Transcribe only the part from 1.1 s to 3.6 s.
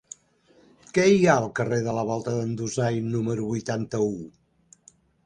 ha al carrer de la Volta d'en Dusai número